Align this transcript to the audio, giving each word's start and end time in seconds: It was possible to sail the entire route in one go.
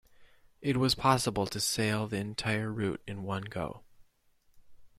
It 0.63 0.77
was 0.77 0.95
possible 0.95 1.45
to 1.45 1.59
sail 1.59 2.07
the 2.07 2.17
entire 2.17 2.71
route 2.73 3.03
in 3.05 3.21
one 3.21 3.43
go. 3.43 3.83